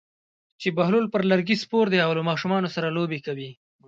[0.61, 3.51] چې بهلول پر لرګي سپور دی او له ماشومانو سره لوبې کوي.